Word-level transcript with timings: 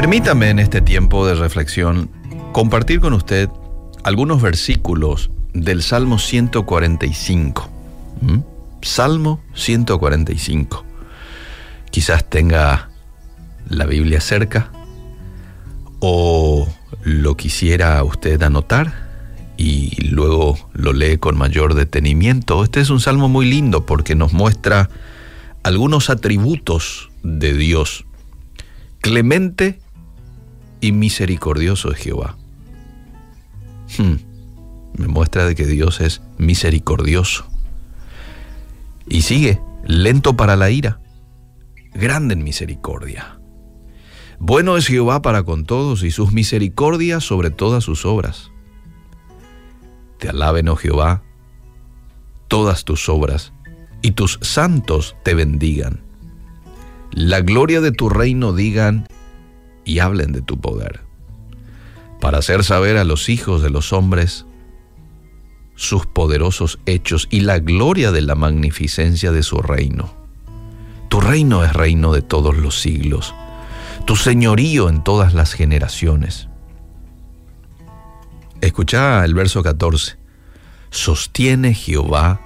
Permítame 0.00 0.48
en 0.48 0.58
este 0.58 0.80
tiempo 0.80 1.26
de 1.26 1.34
reflexión 1.34 2.10
compartir 2.52 3.00
con 3.00 3.12
usted 3.12 3.50
algunos 4.02 4.40
versículos 4.40 5.30
del 5.52 5.82
Salmo 5.82 6.18
145. 6.18 7.68
¿Mm? 8.22 8.38
Salmo 8.80 9.42
145. 9.52 10.86
Quizás 11.90 12.24
tenga 12.30 12.88
la 13.68 13.84
Biblia 13.84 14.22
cerca 14.22 14.72
o 15.98 16.66
lo 17.02 17.36
quisiera 17.36 18.02
usted 18.02 18.42
anotar 18.42 18.94
y 19.58 20.02
luego 20.06 20.56
lo 20.72 20.94
lee 20.94 21.18
con 21.18 21.36
mayor 21.36 21.74
detenimiento. 21.74 22.64
Este 22.64 22.80
es 22.80 22.88
un 22.88 23.00
salmo 23.00 23.28
muy 23.28 23.44
lindo 23.44 23.84
porque 23.84 24.14
nos 24.14 24.32
muestra 24.32 24.88
algunos 25.62 26.08
atributos 26.08 27.10
de 27.22 27.52
Dios. 27.52 28.06
Clemente 29.02 29.78
y 30.80 30.92
misericordioso 30.92 31.92
es 31.92 31.98
Jehová. 31.98 32.36
Hmm. 33.98 34.16
Me 34.96 35.08
muestra 35.08 35.46
de 35.46 35.54
que 35.54 35.66
Dios 35.66 36.00
es 36.00 36.20
misericordioso. 36.38 37.46
Y 39.08 39.22
sigue, 39.22 39.60
lento 39.84 40.36
para 40.36 40.56
la 40.56 40.70
ira, 40.70 41.00
grande 41.94 42.34
en 42.34 42.44
misericordia. 42.44 43.38
Bueno 44.38 44.76
es 44.76 44.86
Jehová 44.86 45.22
para 45.22 45.42
con 45.42 45.64
todos 45.64 46.02
y 46.02 46.10
sus 46.10 46.32
misericordias 46.32 47.24
sobre 47.24 47.50
todas 47.50 47.84
sus 47.84 48.06
obras. 48.06 48.50
Te 50.18 50.28
alaben, 50.28 50.68
oh 50.68 50.76
Jehová, 50.76 51.22
todas 52.48 52.84
tus 52.84 53.08
obras, 53.08 53.52
y 54.02 54.12
tus 54.12 54.38
santos 54.42 55.16
te 55.24 55.34
bendigan. 55.34 56.00
La 57.12 57.40
gloria 57.40 57.80
de 57.80 57.92
tu 57.92 58.08
reino 58.08 58.52
digan 58.52 59.06
y 59.90 59.98
hablen 59.98 60.30
de 60.30 60.40
tu 60.40 60.60
poder, 60.60 61.00
para 62.20 62.38
hacer 62.38 62.62
saber 62.62 62.96
a 62.96 63.02
los 63.02 63.28
hijos 63.28 63.60
de 63.60 63.70
los 63.70 63.92
hombres 63.92 64.46
sus 65.74 66.06
poderosos 66.06 66.78
hechos 66.86 67.26
y 67.28 67.40
la 67.40 67.58
gloria 67.58 68.12
de 68.12 68.20
la 68.20 68.36
magnificencia 68.36 69.32
de 69.32 69.42
su 69.42 69.58
reino. 69.58 70.14
Tu 71.08 71.20
reino 71.20 71.64
es 71.64 71.72
reino 71.72 72.12
de 72.12 72.22
todos 72.22 72.56
los 72.56 72.80
siglos, 72.80 73.34
tu 74.04 74.14
señorío 74.14 74.88
en 74.88 75.02
todas 75.02 75.34
las 75.34 75.54
generaciones. 75.54 76.48
Escucha 78.60 79.24
el 79.24 79.34
verso 79.34 79.64
14. 79.64 80.18
Sostiene 80.90 81.74
Jehová 81.74 82.40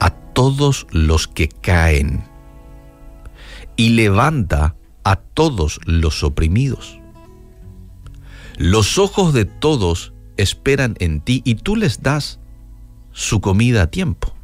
a 0.00 0.10
todos 0.10 0.88
los 0.90 1.28
que 1.28 1.48
caen 1.48 2.24
y 3.76 3.90
levanta 3.90 4.74
a 5.04 5.16
todos 5.16 5.80
los 5.84 6.24
oprimidos. 6.24 6.98
Los 8.56 8.98
ojos 8.98 9.32
de 9.32 9.44
todos 9.44 10.12
esperan 10.36 10.96
en 10.98 11.20
ti 11.20 11.42
y 11.44 11.56
tú 11.56 11.76
les 11.76 12.02
das 12.02 12.40
su 13.12 13.40
comida 13.40 13.82
a 13.82 13.86
tiempo. 13.88 14.34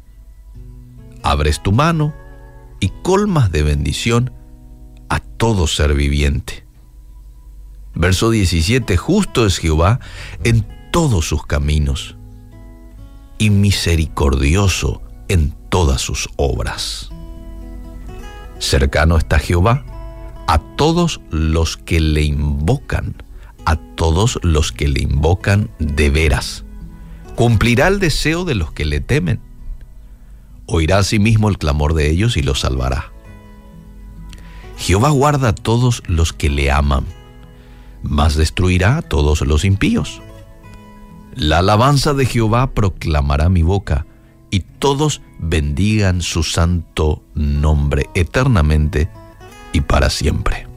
Abres 1.23 1.61
tu 1.61 1.71
mano 1.71 2.13
y 2.79 2.89
colmas 3.03 3.51
de 3.51 3.63
bendición 3.63 4.31
a 5.09 5.19
todo 5.19 5.67
ser 5.67 5.93
viviente. 5.93 6.65
Verso 7.93 8.29
17, 8.29 8.95
justo 8.97 9.45
es 9.45 9.57
Jehová 9.57 9.99
en 10.43 10.65
todos 10.91 11.27
sus 11.27 11.45
caminos 11.45 12.15
y 13.37 13.49
misericordioso 13.49 15.01
en 15.27 15.53
todas 15.69 16.01
sus 16.01 16.29
obras. 16.37 17.09
Cercano 18.59 19.17
está 19.17 19.39
Jehová 19.39 19.85
a 20.51 20.57
todos 20.57 21.21
los 21.29 21.77
que 21.77 22.01
le 22.01 22.23
invocan, 22.23 23.15
a 23.63 23.77
todos 23.77 24.37
los 24.43 24.73
que 24.73 24.89
le 24.89 24.99
invocan 24.99 25.69
de 25.79 26.09
veras. 26.09 26.65
Cumplirá 27.37 27.87
el 27.87 27.99
deseo 27.99 28.43
de 28.43 28.55
los 28.55 28.73
que 28.73 28.83
le 28.83 28.99
temen. 28.99 29.39
Oirá 30.65 30.97
asimismo 30.97 31.47
el 31.47 31.57
clamor 31.57 31.93
de 31.93 32.09
ellos 32.09 32.35
y 32.35 32.41
los 32.41 32.59
salvará. 32.59 33.13
Jehová 34.75 35.11
guarda 35.11 35.47
a 35.47 35.55
todos 35.55 36.03
los 36.07 36.33
que 36.33 36.49
le 36.49 36.69
aman, 36.69 37.05
mas 38.03 38.35
destruirá 38.35 38.97
a 38.97 39.01
todos 39.03 39.39
los 39.47 39.63
impíos. 39.63 40.21
La 41.33 41.59
alabanza 41.59 42.13
de 42.13 42.25
Jehová 42.25 42.73
proclamará 42.73 43.47
mi 43.47 43.61
boca, 43.61 44.05
y 44.49 44.65
todos 44.79 45.21
bendigan 45.39 46.21
su 46.21 46.43
santo 46.43 47.23
nombre 47.35 48.09
eternamente 48.15 49.09
y 49.73 49.81
para 49.81 50.09
siempre. 50.09 50.67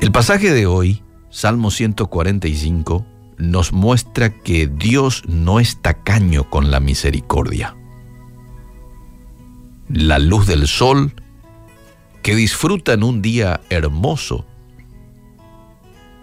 El 0.00 0.12
pasaje 0.12 0.52
de 0.52 0.66
hoy, 0.66 1.02
Salmo 1.30 1.70
145, 1.70 3.06
nos 3.38 3.72
muestra 3.72 4.30
que 4.30 4.66
Dios 4.66 5.22
no 5.26 5.60
es 5.60 5.80
tacaño 5.82 6.48
con 6.48 6.70
la 6.70 6.80
misericordia. 6.80 7.76
La 9.88 10.18
luz 10.18 10.46
del 10.46 10.66
sol, 10.66 11.12
que 12.22 12.34
disfruta 12.34 12.92
en 12.92 13.04
un 13.04 13.22
día 13.22 13.60
hermoso, 13.70 14.46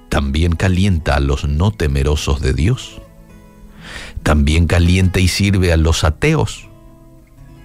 también 0.10 0.56
calienta 0.56 1.16
a 1.16 1.20
los 1.20 1.46
no 1.46 1.72
temerosos 1.72 2.40
de 2.40 2.54
Dios. 2.54 3.02
También 4.22 4.68
calienta 4.68 5.20
y 5.20 5.28
sirve 5.28 5.74
a 5.74 5.78
los 5.78 6.04
ateos, 6.04 6.68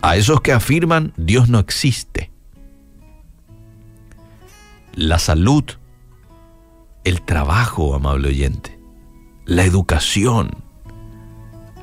a 0.00 0.16
esos 0.16 0.40
que 0.40 0.52
afirman 0.52 1.12
Dios 1.16 1.48
no 1.50 1.58
existe. 1.58 2.07
La 4.98 5.20
salud, 5.20 5.62
el 7.04 7.22
trabajo, 7.22 7.94
amable 7.94 8.30
oyente, 8.30 8.80
la 9.44 9.62
educación, 9.62 10.50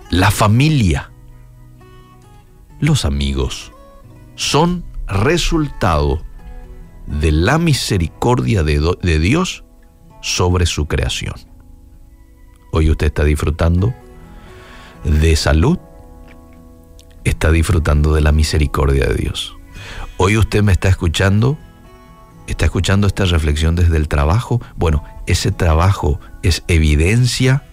la 0.09 0.31
familia, 0.31 1.13
los 2.81 3.05
amigos, 3.05 3.71
son 4.35 4.83
resultado 5.07 6.25
de 7.07 7.31
la 7.31 7.57
misericordia 7.57 8.63
de, 8.63 9.19
Dios 9.19 9.63
sobre 10.21 10.65
su 10.65 10.85
creación. 10.85 11.35
Hoy 12.73 12.89
usted 12.89 13.07
está 13.07 13.23
disfrutando 13.23 13.93
de 15.05 15.37
salud, 15.37 15.79
está 17.23 17.49
disfrutando 17.53 18.13
de 18.13 18.19
la 18.19 18.33
misericordia 18.33 19.05
de 19.05 19.15
Dios. 19.15 19.55
Hoy 20.17 20.35
usted 20.35 20.63
me 20.63 20.73
está 20.73 20.89
escuchando, 20.89 21.57
está 22.47 22.65
escuchando 22.65 23.07
esta 23.07 23.25
reflexión 23.25 23.75
desde 23.75 23.97
el 23.97 24.07
trabajo. 24.07 24.61
Bueno, 24.75 25.03
ese 25.27 25.51
trabajo 25.51 26.19
es 26.43 26.63
evidencia 26.67 27.63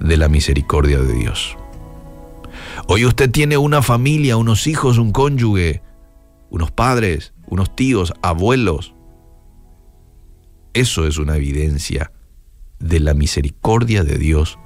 de 0.00 0.16
la 0.16 0.28
misericordia 0.28 0.98
de 0.98 1.14
Dios. 1.14 1.56
Hoy 2.88 3.04
usted 3.04 3.30
tiene 3.30 3.56
una 3.56 3.82
familia, 3.82 4.36
unos 4.36 4.66
hijos, 4.66 4.98
un 4.98 5.12
cónyuge, 5.12 5.82
unos 6.50 6.70
padres, 6.70 7.32
unos 7.48 7.74
tíos, 7.74 8.12
abuelos, 8.22 8.94
eso 10.76 11.06
es 11.06 11.16
una 11.16 11.36
evidencia 11.36 12.12
de 12.78 13.00
la 13.00 13.14
misericordia 13.14 14.04
de 14.04 14.18
Dios 14.18 14.58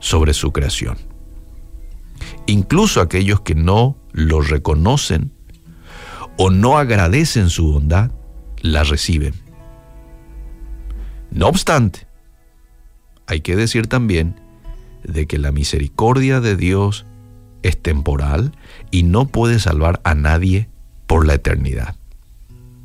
sobre 0.00 0.32
su 0.32 0.50
creación. 0.50 0.96
Incluso 2.46 3.02
aquellos 3.02 3.42
que 3.42 3.54
no 3.54 3.98
lo 4.12 4.40
reconocen 4.40 5.30
o 6.38 6.48
no 6.48 6.78
agradecen 6.78 7.50
su 7.50 7.70
bondad, 7.70 8.12
la 8.62 8.84
reciben. 8.84 9.34
No 11.30 11.48
obstante, 11.48 12.06
hay 13.26 13.40
que 13.40 13.56
decir 13.56 13.86
también 13.86 14.40
de 15.04 15.26
que 15.26 15.38
la 15.38 15.52
misericordia 15.52 16.40
de 16.40 16.56
Dios 16.56 17.06
es 17.62 17.80
temporal 17.80 18.56
y 18.90 19.02
no 19.02 19.26
puede 19.26 19.58
salvar 19.58 20.00
a 20.04 20.14
nadie 20.14 20.68
por 21.06 21.26
la 21.26 21.34
eternidad. 21.34 21.96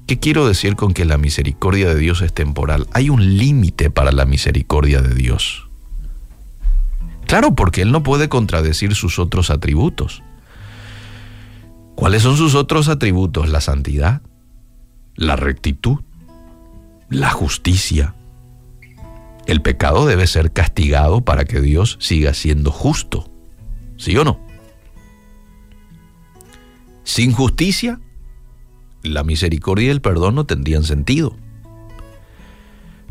¿Qué 0.07 0.19
quiero 0.19 0.47
decir 0.47 0.75
con 0.75 0.93
que 0.93 1.05
la 1.05 1.17
misericordia 1.17 1.87
de 1.87 1.95
Dios 1.95 2.21
es 2.21 2.33
temporal? 2.33 2.87
Hay 2.91 3.09
un 3.09 3.37
límite 3.37 3.89
para 3.89 4.11
la 4.11 4.25
misericordia 4.25 5.01
de 5.01 5.15
Dios. 5.15 5.69
Claro, 7.25 7.55
porque 7.55 7.81
Él 7.81 7.91
no 7.91 8.03
puede 8.03 8.27
contradecir 8.27 8.95
sus 8.95 9.17
otros 9.17 9.49
atributos. 9.49 10.21
¿Cuáles 11.95 12.23
son 12.23 12.35
sus 12.35 12.53
otros 12.53 12.89
atributos? 12.89 13.49
La 13.49 13.61
santidad, 13.61 14.21
la 15.15 15.35
rectitud, 15.35 15.99
la 17.09 17.29
justicia. 17.29 18.15
El 19.45 19.61
pecado 19.61 20.05
debe 20.05 20.27
ser 20.27 20.51
castigado 20.51 21.21
para 21.21 21.45
que 21.45 21.59
Dios 21.59 21.97
siga 21.99 22.33
siendo 22.33 22.71
justo. 22.71 23.29
¿Sí 23.97 24.15
o 24.17 24.23
no? 24.23 24.39
Sin 27.03 27.33
justicia, 27.33 27.99
la 29.03 29.23
misericordia 29.23 29.87
y 29.87 29.89
el 29.89 30.01
perdón 30.01 30.35
no 30.35 30.45
tendrían 30.45 30.83
sentido. 30.83 31.35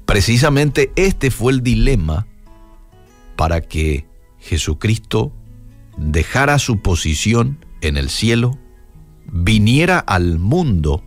Precisamente 0.06 0.92
este 0.96 1.30
fue 1.30 1.52
el 1.52 1.62
dilema 1.62 2.26
para 3.36 3.60
que 3.60 4.06
Jesucristo 4.38 5.32
dejara 5.96 6.58
su 6.58 6.80
posición 6.80 7.64
en 7.80 7.96
el 7.96 8.08
cielo, 8.10 8.58
viniera 9.26 9.98
al 9.98 10.38
mundo 10.38 11.04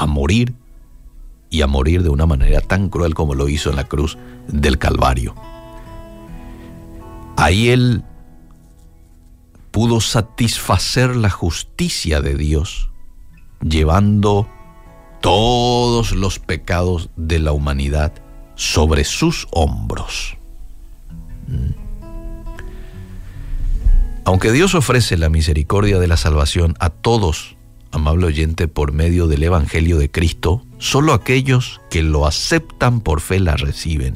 a 0.00 0.06
morir 0.06 0.54
y 1.50 1.62
a 1.62 1.66
morir 1.66 2.02
de 2.02 2.08
una 2.08 2.26
manera 2.26 2.60
tan 2.60 2.88
cruel 2.88 3.14
como 3.14 3.34
lo 3.34 3.48
hizo 3.48 3.70
en 3.70 3.76
la 3.76 3.84
cruz 3.84 4.16
del 4.48 4.78
Calvario. 4.78 5.34
Ahí 7.36 7.68
Él 7.68 8.02
pudo 9.70 10.00
satisfacer 10.00 11.16
la 11.16 11.30
justicia 11.30 12.20
de 12.20 12.34
Dios, 12.34 12.90
llevando 13.62 14.48
todos 15.20 16.12
los 16.12 16.38
pecados 16.38 17.10
de 17.16 17.38
la 17.38 17.52
humanidad 17.52 18.12
sobre 18.54 19.04
sus 19.04 19.46
hombros. 19.50 20.36
Aunque 24.24 24.52
Dios 24.52 24.74
ofrece 24.74 25.18
la 25.18 25.28
misericordia 25.28 25.98
de 25.98 26.06
la 26.06 26.16
salvación 26.16 26.74
a 26.78 26.90
todos, 26.90 27.56
amable 27.92 28.26
oyente, 28.26 28.68
por 28.68 28.92
medio 28.92 29.26
del 29.26 29.42
Evangelio 29.42 29.98
de 29.98 30.10
Cristo, 30.10 30.64
solo 30.78 31.12
aquellos 31.12 31.80
que 31.90 32.02
lo 32.02 32.26
aceptan 32.26 33.00
por 33.00 33.20
fe 33.20 33.40
la 33.40 33.56
reciben. 33.56 34.14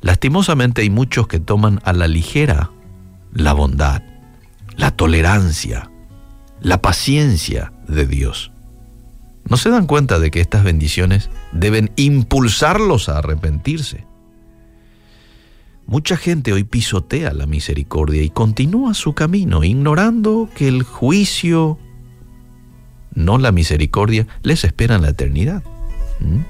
Lastimosamente 0.00 0.82
hay 0.82 0.90
muchos 0.90 1.28
que 1.28 1.40
toman 1.40 1.80
a 1.84 1.92
la 1.92 2.08
ligera 2.08 2.70
la 3.32 3.52
bondad, 3.52 4.02
la 4.76 4.90
tolerancia, 4.92 5.90
la 6.60 6.80
paciencia 6.80 7.72
de 7.86 8.06
Dios. 8.06 8.52
No 9.48 9.56
se 9.56 9.70
dan 9.70 9.86
cuenta 9.86 10.18
de 10.18 10.30
que 10.30 10.40
estas 10.40 10.64
bendiciones 10.64 11.30
deben 11.52 11.90
impulsarlos 11.96 13.08
a 13.08 13.18
arrepentirse. 13.18 14.07
Mucha 15.88 16.18
gente 16.18 16.52
hoy 16.52 16.64
pisotea 16.64 17.32
la 17.32 17.46
misericordia 17.46 18.22
y 18.22 18.28
continúa 18.28 18.92
su 18.92 19.14
camino, 19.14 19.64
ignorando 19.64 20.50
que 20.54 20.68
el 20.68 20.82
juicio, 20.82 21.78
no 23.14 23.38
la 23.38 23.52
misericordia, 23.52 24.26
les 24.42 24.64
espera 24.64 24.96
en 24.96 25.02
la 25.02 25.08
eternidad. 25.08 25.62
¿Mm? 26.20 26.40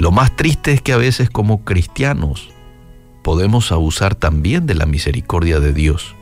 Lo 0.00 0.12
más 0.12 0.34
triste 0.34 0.72
es 0.72 0.80
que 0.80 0.94
a 0.94 0.96
veces 0.96 1.28
como 1.28 1.62
cristianos 1.62 2.48
podemos 3.22 3.70
abusar 3.70 4.14
también 4.14 4.64
de 4.64 4.76
la 4.76 4.86
misericordia 4.86 5.60
de 5.60 5.74
Dios. 5.74 6.14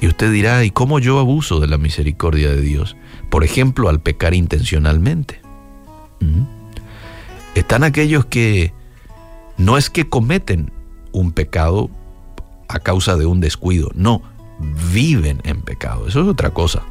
Y 0.00 0.06
usted 0.06 0.32
dirá, 0.32 0.64
¿y 0.64 0.70
cómo 0.70 0.98
yo 0.98 1.18
abuso 1.18 1.60
de 1.60 1.66
la 1.66 1.76
misericordia 1.76 2.48
de 2.48 2.62
Dios? 2.62 2.96
Por 3.30 3.44
ejemplo, 3.44 3.90
al 3.90 4.00
pecar 4.00 4.32
intencionalmente. 4.32 5.42
¿Mm? 6.20 6.44
Están 7.54 7.84
aquellos 7.84 8.24
que 8.24 8.72
no 9.56 9.76
es 9.78 9.90
que 9.90 10.08
cometen 10.08 10.72
un 11.12 11.32
pecado 11.32 11.90
a 12.68 12.78
causa 12.80 13.16
de 13.16 13.26
un 13.26 13.40
descuido, 13.40 13.90
no, 13.94 14.22
viven 14.92 15.40
en 15.44 15.62
pecado. 15.62 16.08
Eso 16.08 16.22
es 16.22 16.28
otra 16.28 16.50
cosa. 16.50 16.82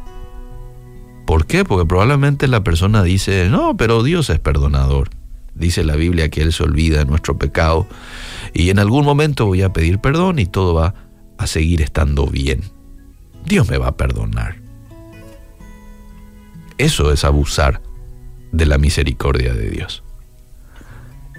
¿Por 1.26 1.46
qué? 1.46 1.64
Porque 1.64 1.88
probablemente 1.88 2.48
la 2.48 2.64
persona 2.64 3.04
dice, 3.04 3.50
no, 3.50 3.78
pero 3.78 4.04
Dios 4.04 4.30
es 4.30 4.40
perdonador. 4.40 5.10
Dice 5.56 5.84
la 5.84 5.96
Biblia 5.96 6.30
que 6.30 6.42
Él 6.42 6.52
se 6.52 6.64
olvida 6.64 7.00
de 7.00 7.06
nuestro 7.06 7.38
pecado 7.38 7.88
y 8.54 8.70
en 8.70 8.80
algún 8.80 9.06
momento 9.06 9.46
voy 9.46 9.62
a 9.62 9.72
pedir 9.72 10.00
perdón 10.00 10.40
y 10.40 10.46
todo 10.46 10.74
va 10.74 10.96
a 11.38 11.48
seguir 11.48 11.82
estando 11.82 12.26
bien. 12.28 12.62
Dios 13.46 13.70
me 13.70 13.78
va 13.78 13.90
a 13.90 13.98
perdonar. 13.98 14.56
Eso 16.78 17.12
es 17.12 17.24
abusar 17.24 17.82
de 18.52 18.66
la 18.66 18.78
misericordia 18.78 19.54
de 19.54 19.70
Dios. 19.70 20.04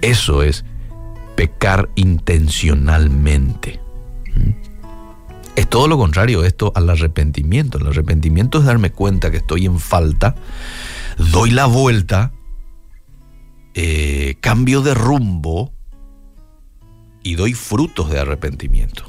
Eso 0.01 0.43
es 0.43 0.65
pecar 1.35 1.89
intencionalmente. 1.95 3.79
¿Mm? 4.35 4.51
Es 5.55 5.69
todo 5.69 5.87
lo 5.87 5.97
contrario 5.97 6.43
esto 6.43 6.71
al 6.75 6.89
arrepentimiento. 6.89 7.77
El 7.77 7.87
arrepentimiento 7.87 8.59
es 8.59 8.65
darme 8.65 8.91
cuenta 8.91 9.31
que 9.31 9.37
estoy 9.37 9.65
en 9.65 9.79
falta, 9.79 10.35
doy 11.17 11.51
la 11.51 11.65
vuelta, 11.65 12.33
eh, 13.73 14.35
cambio 14.41 14.81
de 14.81 14.93
rumbo 14.93 15.71
y 17.23 17.35
doy 17.35 17.53
frutos 17.53 18.09
de 18.09 18.19
arrepentimiento. 18.19 19.05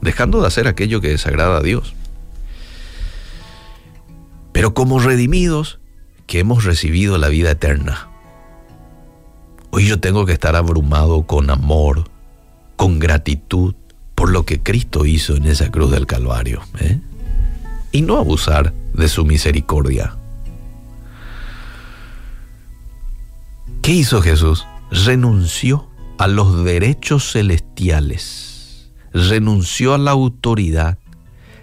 Dejando 0.00 0.40
de 0.40 0.48
hacer 0.48 0.68
aquello 0.68 1.00
que 1.00 1.08
desagrada 1.08 1.58
a 1.58 1.62
Dios. 1.62 1.94
Pero 4.52 4.74
como 4.74 4.98
redimidos 4.98 5.80
que 6.26 6.40
hemos 6.40 6.64
recibido 6.64 7.16
la 7.16 7.28
vida 7.28 7.52
eterna, 7.52 8.08
Hoy 9.76 9.86
yo 9.86 9.98
tengo 9.98 10.24
que 10.24 10.34
estar 10.34 10.54
abrumado 10.54 11.26
con 11.26 11.50
amor, 11.50 12.04
con 12.76 13.00
gratitud 13.00 13.74
por 14.14 14.30
lo 14.30 14.46
que 14.46 14.62
Cristo 14.62 15.04
hizo 15.04 15.34
en 15.34 15.46
esa 15.46 15.72
cruz 15.72 15.90
del 15.90 16.06
Calvario. 16.06 16.62
¿eh? 16.78 17.00
Y 17.90 18.02
no 18.02 18.18
abusar 18.18 18.72
de 18.92 19.08
su 19.08 19.24
misericordia. 19.24 20.16
¿Qué 23.82 23.90
hizo 23.90 24.22
Jesús? 24.22 24.64
Renunció 24.92 25.90
a 26.18 26.28
los 26.28 26.64
derechos 26.64 27.32
celestiales, 27.32 28.92
renunció 29.12 29.94
a 29.94 29.98
la 29.98 30.12
autoridad, 30.12 30.98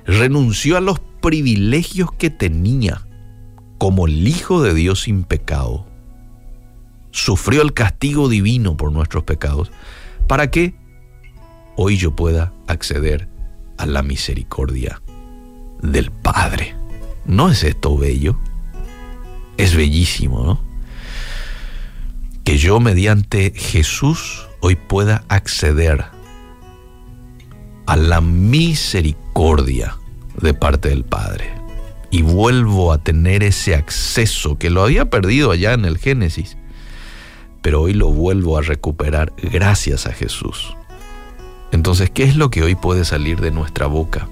renunció 0.05 0.75
a 0.75 0.81
los 0.81 0.99
privilegios 0.99 2.11
que 2.11 2.29
tenía 2.29 3.07
como 3.77 4.05
el 4.05 4.27
Hijo 4.27 4.61
de 4.61 4.73
Dios 4.73 5.03
sin 5.03 5.23
pecado 5.23 5.90
sufrió 7.11 7.61
el 7.61 7.73
castigo 7.73 8.29
divino 8.29 8.77
por 8.77 8.91
nuestros 8.91 9.23
pecados, 9.23 9.71
para 10.27 10.49
que 10.49 10.75
hoy 11.75 11.97
yo 11.97 12.15
pueda 12.15 12.53
acceder 12.67 13.27
a 13.77 13.85
la 13.85 14.01
misericordia 14.01 15.01
del 15.81 16.11
Padre. 16.11 16.75
¿No 17.25 17.49
es 17.49 17.63
esto 17.63 17.97
bello? 17.97 18.37
Es 19.57 19.75
bellísimo, 19.75 20.43
¿no? 20.43 20.61
Que 22.43 22.57
yo 22.57 22.79
mediante 22.79 23.53
Jesús 23.55 24.47
hoy 24.61 24.75
pueda 24.75 25.23
acceder 25.27 26.05
a 27.85 27.95
la 27.95 28.21
misericordia 28.21 29.97
de 30.41 30.53
parte 30.53 30.89
del 30.89 31.03
Padre. 31.03 31.53
Y 32.09 32.23
vuelvo 32.23 32.91
a 32.91 32.97
tener 32.97 33.43
ese 33.43 33.75
acceso 33.75 34.57
que 34.57 34.69
lo 34.69 34.83
había 34.83 35.09
perdido 35.09 35.51
allá 35.51 35.73
en 35.73 35.85
el 35.85 35.97
Génesis 35.97 36.57
pero 37.61 37.81
hoy 37.81 37.93
lo 37.93 38.09
vuelvo 38.09 38.57
a 38.57 38.61
recuperar 38.61 39.33
gracias 39.37 40.07
a 40.07 40.13
Jesús. 40.13 40.75
Entonces, 41.71 42.09
¿qué 42.09 42.23
es 42.23 42.35
lo 42.35 42.49
que 42.49 42.63
hoy 42.63 42.75
puede 42.75 43.05
salir 43.05 43.39
de 43.39 43.51
nuestra 43.51 43.87
boca? 43.87 44.27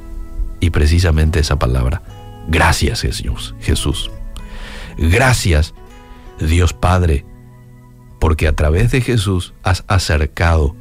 Y 0.60 0.72
precisamente 0.72 1.40
esa 1.40 1.58
palabra, 1.58 2.02
gracias 2.48 3.02
Jesús, 3.02 3.56
Jesús. 3.62 4.12
Gracias 4.98 5.74
Dios 6.40 6.74
Padre, 6.74 7.26
porque 8.20 8.48
a 8.48 8.56
través 8.56 8.92
de 8.92 9.02
Jesús 9.02 9.54
has 9.64 9.84
acercado 9.88 10.76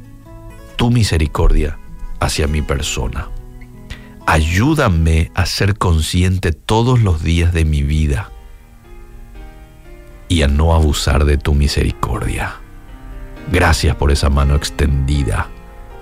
tu 0.75 0.91
misericordia 0.91 1.77
hacia 2.19 2.47
mi 2.47 2.61
persona. 2.61 3.29
Ayúdame 4.25 5.31
a 5.33 5.45
ser 5.45 5.77
consciente 5.77 6.51
todos 6.51 7.01
los 7.01 7.23
días 7.23 7.53
de 7.53 7.65
mi 7.65 7.83
vida 7.83 8.31
y 10.29 10.43
a 10.43 10.47
no 10.47 10.73
abusar 10.73 11.25
de 11.25 11.37
tu 11.37 11.53
misericordia. 11.53 12.55
Gracias 13.51 13.95
por 13.95 14.11
esa 14.11 14.29
mano 14.29 14.55
extendida 14.55 15.49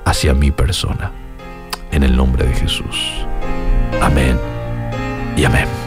hacia 0.05 0.33
mi 0.33 0.51
persona. 0.51 1.11
En 1.91 2.03
el 2.03 2.15
nombre 2.15 2.45
de 2.45 2.53
Jesús. 2.53 3.25
Amén 4.01 4.37
y 5.37 5.45
amén. 5.45 5.86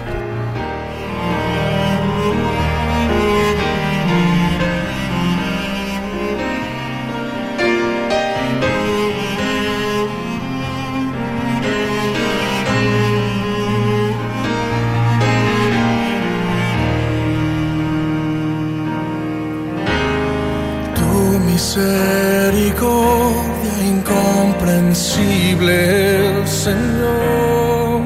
Misericordia 21.90 23.74
incomprensible, 23.84 26.46
Señor. 26.46 28.00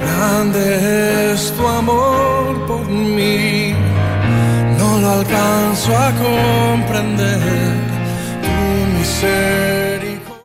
Grande 0.00 1.32
es 1.32 1.52
tu 1.56 1.66
amor 1.66 2.66
por 2.66 2.86
mí, 2.88 3.74
no 4.78 4.98
lo 5.00 5.10
alcanzo 5.10 5.96
a 5.96 6.12
comprender. 6.26 7.40
Tu 8.44 8.56
misericordia 8.98 9.71